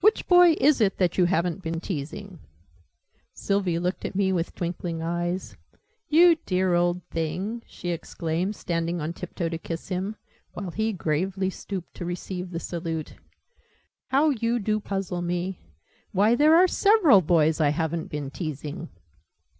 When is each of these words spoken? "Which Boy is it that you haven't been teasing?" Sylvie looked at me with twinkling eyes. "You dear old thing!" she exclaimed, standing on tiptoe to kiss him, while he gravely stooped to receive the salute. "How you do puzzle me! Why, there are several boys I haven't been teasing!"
"Which 0.00 0.28
Boy 0.28 0.54
is 0.60 0.80
it 0.80 0.96
that 0.98 1.18
you 1.18 1.24
haven't 1.24 1.60
been 1.60 1.80
teasing?" 1.80 2.38
Sylvie 3.34 3.80
looked 3.80 4.04
at 4.04 4.14
me 4.14 4.32
with 4.32 4.54
twinkling 4.54 5.02
eyes. 5.02 5.56
"You 6.08 6.36
dear 6.46 6.74
old 6.74 7.02
thing!" 7.10 7.64
she 7.66 7.88
exclaimed, 7.90 8.54
standing 8.54 9.00
on 9.00 9.12
tiptoe 9.12 9.48
to 9.48 9.58
kiss 9.58 9.88
him, 9.88 10.14
while 10.52 10.70
he 10.70 10.92
gravely 10.92 11.50
stooped 11.50 11.94
to 11.94 12.04
receive 12.04 12.52
the 12.52 12.60
salute. 12.60 13.16
"How 14.10 14.30
you 14.30 14.60
do 14.60 14.78
puzzle 14.78 15.20
me! 15.20 15.58
Why, 16.12 16.36
there 16.36 16.54
are 16.54 16.68
several 16.68 17.20
boys 17.20 17.60
I 17.60 17.70
haven't 17.70 18.06
been 18.08 18.30
teasing!" 18.30 18.88